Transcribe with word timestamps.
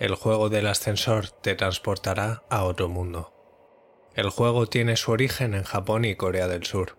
el 0.00 0.14
juego 0.14 0.48
del 0.48 0.66
ascensor 0.66 1.28
te 1.28 1.54
transportará 1.54 2.42
a 2.48 2.64
otro 2.64 2.88
mundo. 2.88 3.34
El 4.14 4.30
juego 4.30 4.66
tiene 4.66 4.96
su 4.96 5.12
origen 5.12 5.52
en 5.52 5.62
Japón 5.62 6.06
y 6.06 6.16
Corea 6.16 6.48
del 6.48 6.64
Sur. 6.64 6.96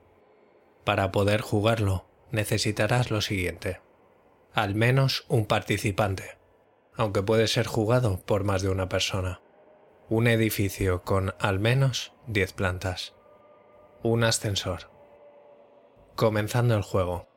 Para 0.83 1.11
poder 1.11 1.41
jugarlo, 1.41 2.05
necesitarás 2.29 3.09
lo 3.09 3.21
siguiente. 3.21 3.81
Al 4.53 4.75
menos 4.75 5.25
un 5.29 5.47
participante, 5.47 6.37
aunque 6.95 7.23
puede 7.23 7.47
ser 7.47 7.65
jugado 7.65 8.21
por 8.23 8.43
más 8.43 8.61
de 8.61 8.69
una 8.69 8.87
persona. 8.87 9.41
Un 10.07 10.27
edificio 10.27 11.01
con 11.01 11.33
al 11.39 11.59
menos 11.59 12.13
10 12.27 12.53
plantas. 12.53 13.15
Un 14.03 14.23
ascensor. 14.23 14.91
Comenzando 16.15 16.75
el 16.75 16.83
juego. 16.83 17.27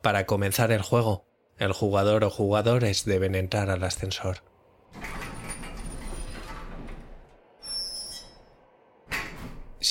Para 0.00 0.26
comenzar 0.26 0.70
el 0.70 0.82
juego, 0.82 1.24
el 1.58 1.72
jugador 1.72 2.22
o 2.22 2.30
jugadores 2.30 3.04
deben 3.04 3.34
entrar 3.34 3.68
al 3.68 3.82
ascensor. 3.82 4.51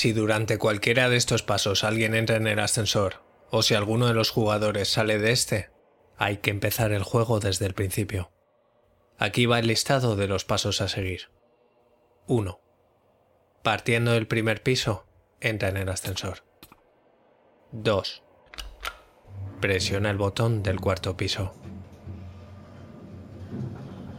Si 0.02 0.12
durante 0.12 0.58
cualquiera 0.58 1.08
de 1.08 1.16
estos 1.16 1.44
pasos 1.44 1.84
alguien 1.84 2.16
entra 2.16 2.34
en 2.34 2.48
el 2.48 2.58
ascensor, 2.58 3.22
o 3.52 3.62
si 3.62 3.74
alguno 3.74 4.08
de 4.08 4.14
los 4.14 4.30
jugadores 4.30 4.88
sale 4.88 5.20
de 5.20 5.30
este, 5.30 5.70
hay 6.18 6.38
que 6.38 6.50
empezar 6.50 6.90
el 6.90 7.04
juego 7.04 7.38
desde 7.38 7.66
el 7.66 7.74
principio. 7.74 8.32
Aquí 9.16 9.46
va 9.46 9.60
el 9.60 9.68
listado 9.68 10.16
de 10.16 10.26
los 10.26 10.44
pasos 10.44 10.80
a 10.80 10.88
seguir. 10.88 11.30
1. 12.26 12.60
Partiendo 13.62 14.10
del 14.10 14.26
primer 14.26 14.64
piso, 14.64 15.06
entra 15.40 15.68
en 15.68 15.76
el 15.76 15.88
ascensor. 15.88 16.42
2. 17.70 18.24
Presiona 19.60 20.10
el 20.10 20.16
botón 20.16 20.64
del 20.64 20.80
cuarto 20.80 21.16
piso. 21.16 21.54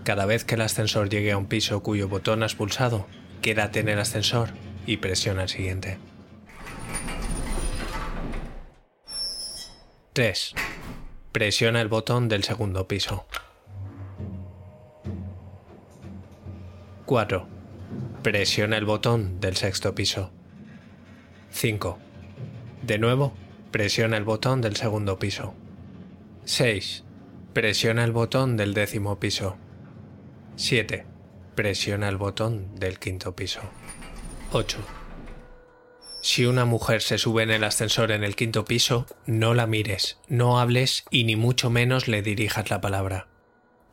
Cada 0.06 0.26
vez 0.26 0.46
que 0.46 0.56
el 0.56 0.62
ascensor 0.62 1.10
llegue 1.10 1.34
a 1.34 1.38
un 1.38 1.48
piso 1.48 1.84
cuyo 1.84 2.08
botón 2.08 2.42
has 2.42 2.56
pulsado, 2.56 3.06
quédate 3.42 3.82
en 3.82 3.90
el 3.90 4.00
ascensor 4.00 4.63
y 4.86 4.98
presiona 4.98 5.44
el 5.44 5.50
siguiente. 5.50 5.98
3. 10.14 10.54
Presiona 11.32 11.82
el 11.82 11.88
botón 11.88 12.30
del 12.30 12.44
segundo 12.44 12.88
piso. 12.88 13.26
4. 17.06 17.48
Presiona 18.22 18.78
el 18.78 18.86
botón 18.86 19.40
del 19.40 19.56
sexto 19.56 19.96
piso. 19.96 20.32
5. 21.52 21.98
De 22.84 22.98
nuevo, 23.00 23.34
presiona 23.72 24.18
el 24.18 24.24
botón 24.24 24.62
del 24.62 24.76
segundo 24.76 25.18
piso. 25.18 25.56
6. 26.46 27.04
Presiona 27.54 28.04
el 28.04 28.12
botón 28.12 28.56
del 28.56 28.74
décimo 28.74 29.20
piso. 29.20 29.58
7. 30.56 31.06
Presiona 31.56 32.08
el 32.10 32.18
botón 32.18 32.76
del 32.76 33.00
quinto 33.00 33.36
piso. 33.36 33.62
8. 34.56 34.78
Si 36.22 36.46
una 36.46 36.66
mujer 36.66 37.02
se 37.02 37.18
sube 37.18 37.42
en 37.42 37.50
el 37.50 37.64
ascensor 37.64 38.12
en 38.12 38.24
el 38.24 38.36
quinto 38.36 38.66
piso, 38.66 39.08
no 39.26 39.56
la 39.56 39.66
mires, 39.66 40.20
no 40.28 40.60
hables 40.60 41.06
y 41.10 41.24
ni 41.24 41.36
mucho 41.36 41.72
menos 41.72 42.08
le 42.08 42.22
dirijas 42.22 42.70
la 42.70 42.80
palabra. 42.80 43.28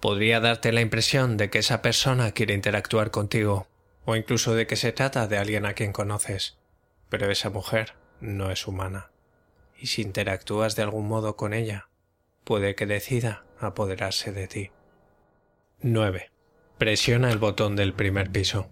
Podría 0.01 0.39
darte 0.39 0.71
la 0.73 0.83
impresión 0.83 1.39
de 1.39 1.49
que 1.49 1.61
esa 1.61 1.81
persona 1.81 2.33
quiere 2.33 2.53
interactuar 2.53 3.11
contigo, 3.11 3.69
o 4.05 4.17
incluso 4.17 4.55
de 4.55 4.67
que 4.67 4.77
se 4.77 4.93
trata 4.93 5.27
de 5.29 5.39
alguien 5.39 5.65
a 5.65 5.73
quien 5.73 5.93
conoces, 5.93 6.59
pero 7.09 7.31
esa 7.31 7.49
mujer 7.49 7.95
no 8.21 8.51
es 8.51 8.67
humana. 8.67 9.11
Y 9.79 9.87
si 9.87 10.03
interactúas 10.03 10.77
de 10.77 10.83
algún 10.83 11.09
modo 11.09 11.37
con 11.37 11.55
ella, 11.55 11.89
puede 12.45 12.75
que 12.75 12.85
decida 12.85 13.45
apoderarse 13.59 14.31
de 14.33 14.47
ti. 14.47 14.71
9. 15.81 16.31
Presiona 16.77 17.31
el 17.31 17.39
botón 17.39 17.77
del 17.77 17.95
primer 17.95 18.31
piso. 18.31 18.69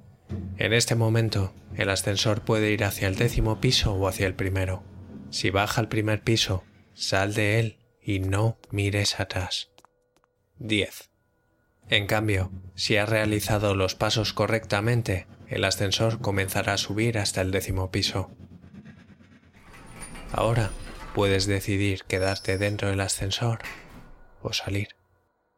En 0.56 0.72
este 0.72 0.94
momento, 0.94 1.55
el 1.77 1.91
ascensor 1.91 2.43
puede 2.43 2.71
ir 2.71 2.84
hacia 2.84 3.09
el 3.09 3.16
décimo 3.16 3.61
piso 3.61 3.94
o 3.94 4.09
hacia 4.09 4.27
el 4.27 4.34
primero. 4.34 4.83
Si 5.31 5.50
baja 5.50 5.81
al 5.81 5.89
primer 5.89 6.22
piso, 6.22 6.65
sal 6.94 7.34
de 7.34 7.61
él 7.61 7.78
y 8.03 8.21
no 8.21 8.59
mires 8.71 9.21
atrás. 9.21 9.71
10. 10.59 11.11
En 11.91 12.06
cambio, 12.06 12.50
si 12.75 12.97
has 12.97 13.09
realizado 13.09 13.75
los 13.75 13.94
pasos 13.94 14.33
correctamente, 14.33 15.27
el 15.49 15.65
ascensor 15.65 16.21
comenzará 16.21 16.75
a 16.75 16.78
subir 16.78 17.19
hasta 17.19 17.41
el 17.41 17.50
décimo 17.50 17.91
piso. 17.91 18.31
Ahora 20.33 20.71
puedes 21.15 21.47
decidir 21.47 22.05
quedarte 22.05 22.59
dentro 22.59 22.88
del 22.88 23.00
ascensor 23.00 23.61
o 24.43 24.53
salir. 24.53 24.88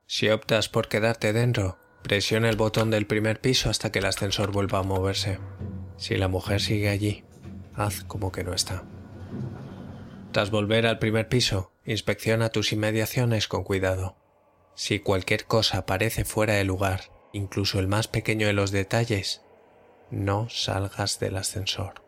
Si 0.06 0.28
optas 0.28 0.68
por 0.68 0.88
quedarte 0.88 1.32
dentro, 1.32 1.78
Presiona 2.02 2.48
el 2.48 2.56
botón 2.56 2.90
del 2.90 3.06
primer 3.06 3.40
piso 3.40 3.70
hasta 3.70 3.92
que 3.92 4.00
el 4.00 4.06
ascensor 4.06 4.50
vuelva 4.50 4.78
a 4.78 4.82
moverse. 4.82 5.38
Si 5.96 6.16
la 6.16 6.28
mujer 6.28 6.60
sigue 6.60 6.88
allí, 6.88 7.24
haz 7.74 8.04
como 8.04 8.32
que 8.32 8.42
no 8.42 8.54
está. 8.54 8.84
Tras 10.32 10.50
volver 10.50 10.86
al 10.86 10.98
primer 10.98 11.28
piso, 11.28 11.72
inspecciona 11.84 12.50
tus 12.50 12.72
inmediaciones 12.72 13.48
con 13.48 13.64
cuidado. 13.64 14.16
Si 14.74 15.00
cualquier 15.00 15.44
cosa 15.44 15.86
parece 15.86 16.24
fuera 16.24 16.54
de 16.54 16.64
lugar, 16.64 17.10
incluso 17.32 17.78
el 17.78 17.88
más 17.88 18.08
pequeño 18.08 18.46
de 18.46 18.52
los 18.52 18.70
detalles, 18.70 19.42
no 20.10 20.48
salgas 20.48 21.20
del 21.20 21.36
ascensor. 21.36 22.02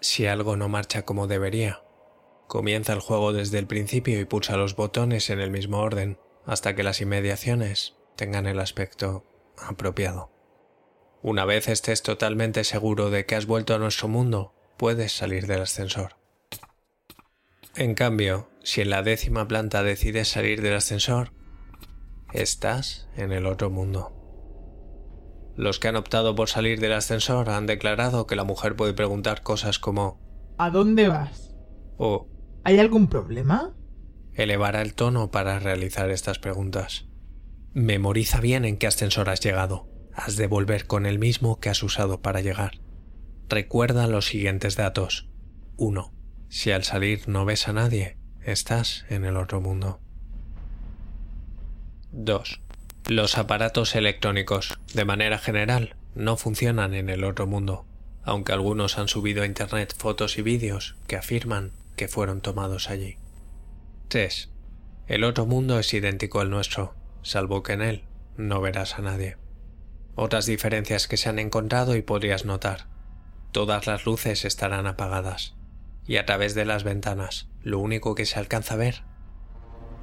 Si 0.00 0.26
algo 0.26 0.56
no 0.56 0.68
marcha 0.68 1.02
como 1.02 1.26
debería, 1.26 1.82
comienza 2.46 2.92
el 2.92 3.00
juego 3.00 3.32
desde 3.32 3.58
el 3.58 3.66
principio 3.66 4.18
y 4.18 4.24
pulsa 4.24 4.56
los 4.56 4.74
botones 4.74 5.30
en 5.30 5.40
el 5.40 5.50
mismo 5.50 5.78
orden 5.78 6.18
hasta 6.46 6.74
que 6.74 6.82
las 6.82 7.00
inmediaciones 7.00 7.94
tengan 8.16 8.46
el 8.46 8.58
aspecto 8.58 9.24
apropiado. 9.58 10.30
Una 11.22 11.44
vez 11.44 11.68
estés 11.68 12.02
totalmente 12.02 12.64
seguro 12.64 13.10
de 13.10 13.26
que 13.26 13.34
has 13.36 13.46
vuelto 13.46 13.74
a 13.74 13.78
nuestro 13.78 14.08
mundo, 14.08 14.54
puedes 14.76 15.12
salir 15.12 15.46
del 15.46 15.62
ascensor. 15.62 16.16
En 17.76 17.94
cambio, 17.94 18.48
si 18.62 18.80
en 18.80 18.90
la 18.90 19.02
décima 19.02 19.46
planta 19.46 19.82
decides 19.82 20.28
salir 20.28 20.62
del 20.62 20.74
ascensor, 20.74 21.32
estás 22.32 23.08
en 23.16 23.32
el 23.32 23.46
otro 23.46 23.70
mundo. 23.70 24.16
Los 25.56 25.78
que 25.78 25.88
han 25.88 25.96
optado 25.96 26.34
por 26.34 26.48
salir 26.48 26.80
del 26.80 26.94
ascensor 26.94 27.50
han 27.50 27.66
declarado 27.66 28.26
que 28.26 28.36
la 28.36 28.44
mujer 28.44 28.76
puede 28.76 28.94
preguntar 28.94 29.42
cosas 29.42 29.78
como 29.78 30.18
¿A 30.56 30.70
dónde 30.70 31.08
vas? 31.08 31.54
o 31.98 32.28
¿Hay 32.64 32.78
algún 32.78 33.08
problema? 33.08 33.74
elevará 34.32 34.80
el 34.80 34.94
tono 34.94 35.30
para 35.30 35.58
realizar 35.58 36.10
estas 36.10 36.38
preguntas. 36.38 37.09
Memoriza 37.72 38.40
bien 38.40 38.64
en 38.64 38.76
qué 38.76 38.88
ascensor 38.88 39.28
has 39.28 39.40
llegado. 39.40 39.86
Has 40.12 40.36
de 40.36 40.48
volver 40.48 40.86
con 40.86 41.06
el 41.06 41.20
mismo 41.20 41.60
que 41.60 41.68
has 41.68 41.82
usado 41.84 42.20
para 42.20 42.40
llegar. 42.40 42.80
Recuerda 43.48 44.08
los 44.08 44.26
siguientes 44.26 44.76
datos. 44.76 45.28
1. 45.76 46.12
Si 46.48 46.72
al 46.72 46.82
salir 46.82 47.28
no 47.28 47.44
ves 47.44 47.68
a 47.68 47.72
nadie, 47.72 48.18
estás 48.42 49.06
en 49.08 49.24
el 49.24 49.36
otro 49.36 49.60
mundo. 49.60 50.00
2. 52.10 52.60
Los 53.08 53.38
aparatos 53.38 53.94
electrónicos, 53.94 54.76
de 54.92 55.04
manera 55.04 55.38
general, 55.38 55.94
no 56.16 56.36
funcionan 56.36 56.92
en 56.92 57.08
el 57.08 57.22
otro 57.22 57.46
mundo, 57.46 57.86
aunque 58.24 58.52
algunos 58.52 58.98
han 58.98 59.06
subido 59.06 59.44
a 59.44 59.46
Internet 59.46 59.94
fotos 59.96 60.38
y 60.38 60.42
vídeos 60.42 60.96
que 61.06 61.16
afirman 61.16 61.72
que 61.96 62.08
fueron 62.08 62.40
tomados 62.40 62.90
allí. 62.90 63.16
3. 64.08 64.50
El 65.06 65.22
otro 65.22 65.46
mundo 65.46 65.78
es 65.78 65.94
idéntico 65.94 66.40
al 66.40 66.50
nuestro, 66.50 66.94
salvo 67.22 67.62
que 67.62 67.74
en 67.74 67.82
él 67.82 68.04
no 68.36 68.60
verás 68.60 68.98
a 68.98 69.02
nadie. 69.02 69.36
Otras 70.14 70.46
diferencias 70.46 71.08
que 71.08 71.16
se 71.16 71.28
han 71.28 71.38
encontrado 71.38 71.96
y 71.96 72.02
podrías 72.02 72.44
notar. 72.44 72.86
Todas 73.52 73.86
las 73.86 74.06
luces 74.06 74.44
estarán 74.44 74.86
apagadas, 74.86 75.54
y 76.06 76.16
a 76.16 76.26
través 76.26 76.54
de 76.54 76.64
las 76.64 76.84
ventanas 76.84 77.48
lo 77.62 77.78
único 77.78 78.14
que 78.14 78.26
se 78.26 78.38
alcanza 78.38 78.74
a 78.74 78.78
ver 78.78 79.02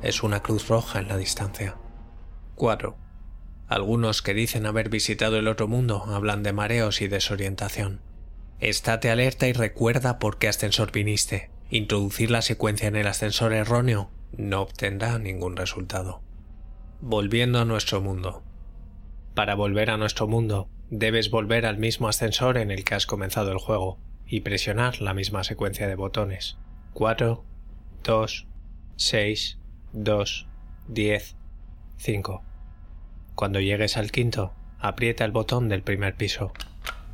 es 0.02 0.24
una 0.24 0.42
cruz 0.42 0.68
roja 0.68 1.00
en 1.00 1.08
la 1.08 1.18
distancia. 1.18 1.76
4. 2.56 2.98
Algunos 3.68 4.22
que 4.22 4.34
dicen 4.34 4.66
haber 4.66 4.90
visitado 4.90 5.38
el 5.38 5.48
otro 5.48 5.68
mundo 5.68 6.04
hablan 6.08 6.44
de 6.44 6.54
mareos 6.54 7.02
y 7.02 7.08
desorientación. 7.08 8.02
Estate 8.60 9.10
alerta 9.10 9.48
y 9.48 9.54
recuerda 9.54 10.20
por 10.20 10.38
qué 10.38 10.48
ascensor 10.48 10.92
viniste. 10.92 11.52
Introducir 11.70 12.32
la 12.32 12.42
secuencia 12.42 12.88
en 12.88 12.96
el 12.96 13.08
ascensor 13.08 13.54
erróneo 13.54 14.10
no 14.32 14.62
obtendrá 14.62 15.20
ningún 15.20 15.58
resultado. 15.58 16.22
Volviendo 17.02 17.60
a 17.60 17.66
nuestro 17.66 18.02
mundo. 18.02 18.42
Para 19.36 19.54
volver 19.54 19.92
a 19.92 19.98
nuestro 19.98 20.28
mundo, 20.28 20.68
debes 20.90 21.30
volver 21.30 21.68
al 21.68 21.78
mismo 21.78 22.08
ascensor 22.08 22.58
en 22.58 22.72
el 22.72 22.84
que 22.84 22.96
has 22.96 23.06
comenzado 23.06 23.52
el 23.52 23.60
juego 23.60 24.00
y 24.26 24.42
presionar 24.42 25.00
la 25.00 25.14
misma 25.14 25.44
secuencia 25.44 25.88
de 25.88 25.94
botones. 25.94 26.58
4, 26.94 27.46
2, 28.04 28.48
6, 28.96 29.60
2, 29.94 30.48
10, 30.88 31.36
5. 31.98 32.44
Cuando 33.36 33.60
llegues 33.60 33.96
al 33.96 34.12
quinto, 34.12 34.54
aprieta 34.80 35.24
el 35.24 35.32
botón 35.32 35.70
del 35.70 35.84
primer 35.84 36.16
piso. 36.16 36.52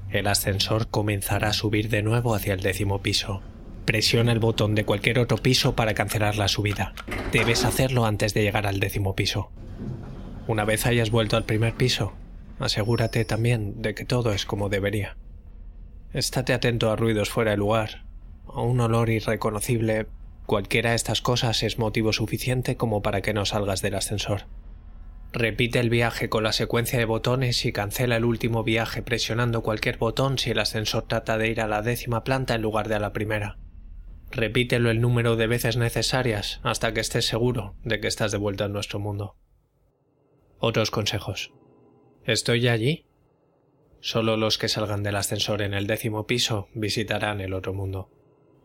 El 0.09 0.27
ascensor 0.27 0.87
comenzará 0.87 1.49
a 1.49 1.53
subir 1.53 1.89
de 1.89 2.03
nuevo 2.03 2.35
hacia 2.35 2.53
el 2.53 2.61
décimo 2.61 3.01
piso. 3.01 3.41
Presiona 3.83 4.31
el 4.31 4.39
botón 4.39 4.75
de 4.75 4.85
cualquier 4.85 5.19
otro 5.19 5.37
piso 5.39 5.75
para 5.75 5.93
cancelar 5.93 6.37
la 6.37 6.47
subida. 6.47 6.93
Debes 7.33 7.65
hacerlo 7.65 8.05
antes 8.05 8.33
de 8.33 8.43
llegar 8.43 8.65
al 8.65 8.79
décimo 8.79 9.13
piso. 9.13 9.51
Una 10.45 10.65
vez 10.65 10.85
hayas 10.85 11.09
vuelto 11.09 11.37
al 11.37 11.45
primer 11.45 11.73
piso, 11.73 12.13
asegúrate 12.59 13.23
también 13.23 13.81
de 13.81 13.95
que 13.95 14.03
todo 14.03 14.33
es 14.33 14.45
como 14.45 14.67
debería. 14.67 15.15
Estate 16.11 16.53
atento 16.53 16.91
a 16.91 16.97
ruidos 16.97 17.29
fuera 17.29 17.51
de 17.51 17.57
lugar, 17.57 18.03
a 18.47 18.61
un 18.61 18.81
olor 18.81 19.09
irreconocible. 19.09 20.07
Cualquiera 20.45 20.89
de 20.89 20.97
estas 20.97 21.21
cosas 21.21 21.63
es 21.63 21.79
motivo 21.79 22.11
suficiente 22.11 22.75
como 22.75 23.01
para 23.01 23.21
que 23.21 23.33
no 23.33 23.45
salgas 23.45 23.81
del 23.81 23.95
ascensor. 23.95 24.43
Repite 25.31 25.79
el 25.79 25.89
viaje 25.89 26.27
con 26.27 26.43
la 26.43 26.51
secuencia 26.51 26.99
de 26.99 27.05
botones 27.05 27.65
y 27.65 27.71
cancela 27.71 28.17
el 28.17 28.25
último 28.25 28.63
viaje 28.63 29.01
presionando 29.01 29.63
cualquier 29.63 29.97
botón 29.97 30.37
si 30.37 30.51
el 30.51 30.59
ascensor 30.59 31.07
trata 31.07 31.37
de 31.37 31.47
ir 31.49 31.61
a 31.61 31.67
la 31.67 31.81
décima 31.81 32.25
planta 32.25 32.53
en 32.53 32.61
lugar 32.61 32.89
de 32.89 32.95
a 32.95 32.99
la 32.99 33.13
primera. 33.13 33.57
Repítelo 34.29 34.91
el 34.91 34.99
número 34.99 35.37
de 35.37 35.47
veces 35.47 35.77
necesarias 35.77 36.59
hasta 36.63 36.93
que 36.93 36.99
estés 36.99 37.25
seguro 37.25 37.75
de 37.83 38.01
que 38.01 38.07
estás 38.07 38.31
de 38.33 38.37
vuelta 38.37 38.65
en 38.65 38.73
nuestro 38.73 38.99
mundo. 38.99 39.37
Otros 40.65 40.91
consejos. 40.91 41.51
¿Estoy 42.23 42.69
allí? 42.69 43.03
Solo 43.99 44.37
los 44.37 44.57
que 44.57 44.69
salgan 44.69 45.03
del 45.03 45.17
ascensor 45.17 45.61
en 45.61 45.73
el 45.73 45.87
décimo 45.87 46.25
piso 46.25 46.69
visitarán 46.73 47.41
el 47.41 47.53
otro 47.53 47.73
mundo. 47.73 48.09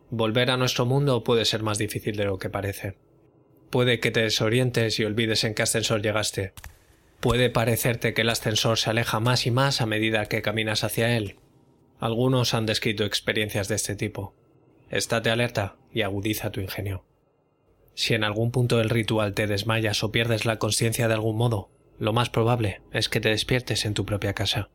Volver 0.09 0.49
a 0.49 0.55
nuestro 0.55 0.85
mundo 0.85 1.25
puede 1.25 1.43
ser 1.43 1.61
más 1.61 1.77
difícil 1.77 2.15
de 2.15 2.23
lo 2.23 2.37
que 2.37 2.49
parece. 2.49 2.95
Puede 3.69 3.99
que 3.99 4.11
te 4.11 4.21
desorientes 4.21 4.97
y 4.97 5.03
olvides 5.03 5.43
en 5.43 5.53
qué 5.53 5.63
ascensor 5.63 6.01
llegaste. 6.01 6.53
Puede 7.19 7.49
parecerte 7.49 8.13
que 8.13 8.21
el 8.21 8.29
ascensor 8.29 8.77
se 8.77 8.91
aleja 8.91 9.19
más 9.19 9.45
y 9.45 9.51
más 9.51 9.81
a 9.81 9.85
medida 9.85 10.27
que 10.27 10.41
caminas 10.41 10.85
hacia 10.85 11.17
él. 11.17 11.35
Algunos 11.99 12.53
han 12.53 12.65
descrito 12.65 13.03
experiencias 13.03 13.67
de 13.67 13.75
este 13.75 13.97
tipo. 13.97 14.33
Estate 14.89 15.31
alerta 15.31 15.75
y 15.91 16.03
agudiza 16.03 16.49
tu 16.49 16.61
ingenio. 16.61 17.03
Si 17.93 18.13
en 18.13 18.23
algún 18.23 18.51
punto 18.51 18.77
del 18.77 18.89
ritual 18.89 19.33
te 19.33 19.47
desmayas 19.47 20.01
o 20.01 20.13
pierdes 20.13 20.45
la 20.45 20.59
conciencia 20.59 21.09
de 21.09 21.15
algún 21.15 21.35
modo, 21.35 21.71
lo 21.99 22.13
más 22.13 22.29
probable 22.29 22.81
es 22.91 23.09
que 23.09 23.19
te 23.19 23.29
despiertes 23.29 23.85
en 23.85 23.93
tu 23.93 24.05
propia 24.05 24.33
casa. 24.33 24.69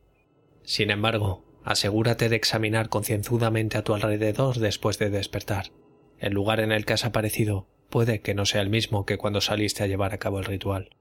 Sin 0.63 0.91
embargo, 0.91 1.43
asegúrate 1.63 2.29
de 2.29 2.35
examinar 2.35 2.89
concienzudamente 2.89 3.77
a 3.77 3.83
tu 3.83 3.95
alrededor 3.95 4.59
después 4.59 4.99
de 4.99 5.09
despertar. 5.09 5.71
El 6.19 6.33
lugar 6.33 6.59
en 6.59 6.71
el 6.71 6.85
que 6.85 6.93
has 6.93 7.03
aparecido 7.03 7.67
puede 7.89 8.21
que 8.21 8.35
no 8.35 8.45
sea 8.45 8.61
el 8.61 8.69
mismo 8.69 9.05
que 9.05 9.17
cuando 9.17 9.41
saliste 9.41 9.83
a 9.83 9.87
llevar 9.87 10.13
a 10.13 10.19
cabo 10.19 10.39
el 10.39 10.45
ritual. 10.45 10.95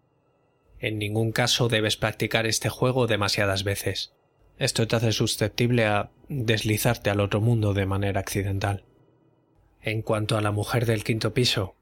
En 0.78 0.98
ningún 0.98 1.32
caso 1.32 1.68
debes 1.68 1.96
practicar 1.96 2.46
este 2.46 2.68
juego 2.68 3.06
demasiadas 3.06 3.62
veces. 3.62 4.14
Esto 4.58 4.86
te 4.86 4.96
hace 4.96 5.12
susceptible 5.12 5.84
a 5.84 6.10
deslizarte 6.28 7.10
al 7.10 7.20
otro 7.20 7.40
mundo 7.40 7.74
de 7.74 7.86
manera 7.86 8.20
accidental. 8.20 8.84
En 9.82 10.02
cuanto 10.02 10.38
a 10.38 10.40
la 10.40 10.52
mujer 10.52 10.86
del 10.86 11.04
quinto 11.04 11.34
piso, 11.34 11.76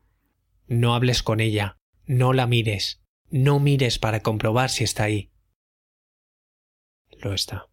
no 0.66 0.94
hables 0.94 1.22
con 1.22 1.40
ella, 1.40 1.76
no 2.06 2.32
la 2.32 2.46
mires, 2.46 3.01
no 3.32 3.58
mires 3.58 3.98
para 3.98 4.20
comprobar 4.20 4.68
si 4.68 4.84
está 4.84 5.04
ahí. 5.04 5.32
Lo 7.22 7.32
está. 7.32 7.68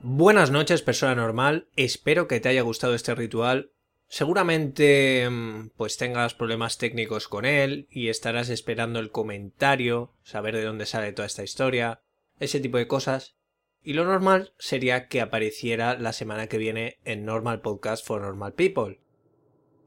Buenas 0.00 0.50
noches, 0.50 0.82
persona 0.82 1.14
normal. 1.14 1.68
Espero 1.76 2.28
que 2.28 2.40
te 2.40 2.50
haya 2.50 2.62
gustado 2.62 2.94
este 2.94 3.14
ritual. 3.14 3.72
Seguramente 4.06 5.28
mm, 5.30 5.70
pues 5.76 5.96
tengas 5.96 6.34
problemas 6.34 6.78
técnicos 6.78 7.26
con 7.26 7.46
él 7.46 7.86
y 7.90 8.08
estarás 8.08 8.50
esperando 8.50 8.98
el 8.98 9.12
comentario, 9.12 10.14
saber 10.24 10.56
de 10.56 10.64
dónde 10.64 10.84
sale 10.84 11.12
toda 11.12 11.26
esta 11.26 11.44
historia, 11.44 12.02
ese 12.38 12.60
tipo 12.60 12.76
de 12.76 12.86
cosas. 12.86 13.39
Y 13.82 13.94
lo 13.94 14.04
normal 14.04 14.52
sería 14.58 15.08
que 15.08 15.20
apareciera 15.20 15.98
la 15.98 16.12
semana 16.12 16.48
que 16.48 16.58
viene 16.58 16.98
en 17.04 17.24
Normal 17.24 17.62
Podcast 17.62 18.06
for 18.06 18.20
Normal 18.20 18.52
People. 18.52 19.00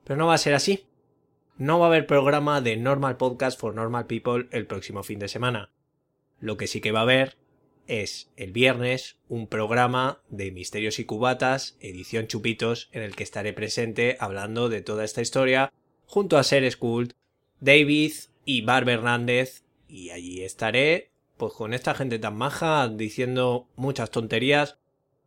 Pero 0.04 0.18
no 0.18 0.28
va 0.28 0.34
a 0.34 0.40
ser 0.40 0.56
así. 0.56 0.88
No 1.57 1.78
va 1.80 1.86
a 1.86 1.90
haber 1.90 2.07
programa 2.07 2.62
de 2.62 2.75
Normal 2.75 3.18
Podcast 3.18 3.60
for 3.60 3.75
Normal 3.75 4.07
People 4.07 4.48
el 4.51 4.66
próximo 4.66 5.04
fin 5.04 5.19
de 5.19 5.28
semana. 5.28 5.69
Lo 6.40 6.57
que 6.57 6.68
sí 6.68 6.81
que 6.81 6.92
va 6.92 7.00
a 7.00 7.04
haber 7.04 7.38
es 7.88 8.31
el 8.36 8.51
viernes 8.51 9.18
un 9.28 9.48
programa 9.48 10.22
de 10.30 10.51
Misterios 10.51 11.00
y 11.00 11.06
Cubatas, 11.06 11.78
edición 11.80 12.28
Chupitos, 12.28 12.89
en 12.92 13.04
el 13.04 13.16
que 13.16 13.24
estaré 13.24 13.54
presente 13.54 14.18
hablando 14.19 14.69
de 14.69 14.81
toda 14.81 15.04
esta 15.04 15.22
historia 15.22 15.72
junto 16.06 16.38
a 16.38 16.44
Ser 16.44 16.78
Cult, 16.78 17.13
David 17.60 18.13
y 18.46 18.62
Barb 18.62 18.89
Hernández 18.89 19.63
y 19.88 20.10
allí 20.10 20.44
estaré 20.44 21.12
pues 21.38 21.54
con 21.54 21.74
esta 21.74 21.94
gente 21.94 22.20
tan 22.20 22.36
maja 22.38 22.88
diciendo 22.88 23.68
muchas 23.76 24.12
tonterías, 24.12 24.78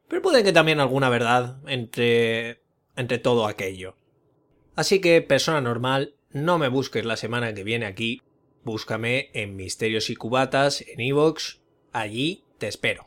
pero 0.08 0.23
puede 0.23 0.44
que 0.44 0.53
también 0.53 0.81
alguna 0.81 1.08
verdad 1.08 1.58
entre 1.67 2.61
entre 2.97 3.19
todo 3.19 3.47
aquello. 3.47 3.94
Así 4.75 5.00
que, 5.00 5.23
persona 5.23 5.61
normal, 5.61 6.14
no 6.31 6.58
me 6.58 6.69
busques 6.69 7.05
la 7.05 7.17
semana 7.17 7.55
que 7.55 7.64
viene 7.64 7.87
aquí, 7.87 8.23
búscame 8.64 9.31
en 9.32 9.56
Misterios 9.56 10.11
y 10.11 10.17
Cubatas 10.17 10.82
en 10.82 11.00
Evox, 11.00 11.61
allí 11.93 12.44
te 12.58 12.69
espero. 12.69 13.06